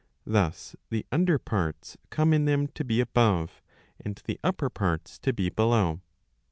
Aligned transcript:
^ 0.01 0.03
Thus 0.25 0.75
the 0.89 1.05
under 1.11 1.37
parts 1.37 1.95
come 2.09 2.33
in 2.33 2.45
them 2.45 2.67
to 2.69 2.83
be 2.83 3.01
above, 3.01 3.61
and 3.99 4.19
the 4.25 4.39
upper 4.43 4.71
parts 4.71 5.19
to 5.19 5.31
be 5.31 5.49
below. 5.49 6.01